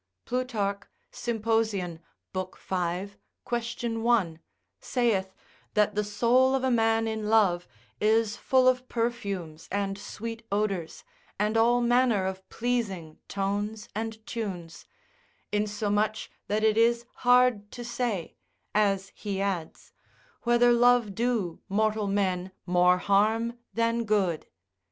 [0.25, 0.81] Plutarch.
[1.11, 1.75] Sympos.
[2.33, 2.55] lib.
[2.57, 3.17] 5.
[3.45, 3.83] quaest.
[3.83, 4.39] 1,
[4.79, 5.35] saith,
[5.75, 7.67] that the soul of a man in love
[7.99, 11.03] is full of perfumes and sweet odours,
[11.37, 14.87] and all manner of pleasing tones and tunes,
[15.51, 18.37] insomuch that it is hard to say
[18.73, 19.93] (as he adds)
[20.41, 24.47] whether love do mortal men more harm than good.